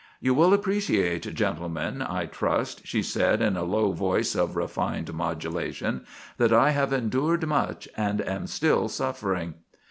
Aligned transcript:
"You 0.19 0.33
will 0.33 0.51
appreciate, 0.51 1.31
gentlemen, 1.35 2.01
I 2.01 2.25
trust," 2.25 2.81
she 2.87 3.03
said 3.03 3.39
in 3.39 3.55
a 3.55 3.61
low 3.63 3.91
voice 3.91 4.33
of 4.33 4.55
refined 4.55 5.13
modulation, 5.13 6.07
"that 6.37 6.51
I 6.51 6.71
have 6.71 6.91
endured 6.91 7.45
much 7.45 7.87
and 7.95 8.19
am 8.19 8.47
still 8.47 8.89
suffering." 8.89 9.53